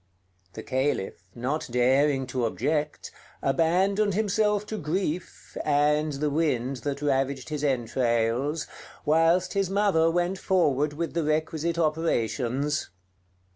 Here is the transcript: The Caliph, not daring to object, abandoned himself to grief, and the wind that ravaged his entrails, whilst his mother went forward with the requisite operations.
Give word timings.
The 0.53 0.63
Caliph, 0.63 1.29
not 1.35 1.67
daring 1.69 2.25
to 2.25 2.45
object, 2.47 3.11
abandoned 3.43 4.15
himself 4.15 4.65
to 4.65 4.79
grief, 4.79 5.55
and 5.63 6.13
the 6.13 6.31
wind 6.31 6.77
that 6.77 7.03
ravaged 7.03 7.49
his 7.49 7.63
entrails, 7.63 8.65
whilst 9.05 9.53
his 9.53 9.69
mother 9.69 10.09
went 10.09 10.39
forward 10.39 10.93
with 10.93 11.13
the 11.13 11.23
requisite 11.23 11.77
operations. 11.77 12.89